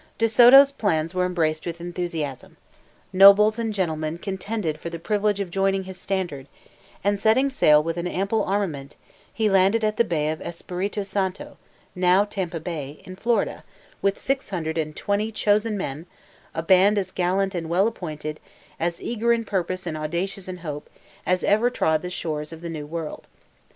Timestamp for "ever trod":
21.43-22.01